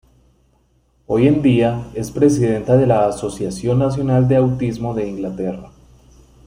Hoy 1.05 1.27
en 1.27 1.43
día 1.43 1.91
es 1.93 2.09
Presidenta 2.09 2.75
de 2.75 2.87
la 2.87 3.05
Asociación 3.05 3.77
Nacional 3.77 4.27
de 4.27 4.35
Autismo 4.37 4.95
de 4.95 5.07
Inglaterra. 5.07 5.71